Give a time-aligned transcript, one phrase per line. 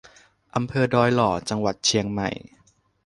[0.55, 2.29] อำเภอดอยหล่อ จังหวัดเชียงใหม่